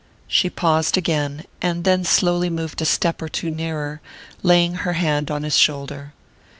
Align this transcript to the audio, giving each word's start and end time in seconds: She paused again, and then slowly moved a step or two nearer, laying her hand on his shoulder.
She 0.27 0.49
paused 0.49 0.97
again, 0.97 1.45
and 1.61 1.83
then 1.83 2.03
slowly 2.05 2.49
moved 2.49 2.81
a 2.81 2.85
step 2.85 3.21
or 3.21 3.29
two 3.29 3.51
nearer, 3.51 4.01
laying 4.41 4.73
her 4.81 4.93
hand 4.93 5.29
on 5.29 5.43
his 5.43 5.55
shoulder. 5.59 6.13